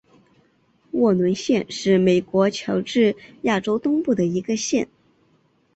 [0.93, 4.87] 沃伦县是美国乔治亚州东部的一个县。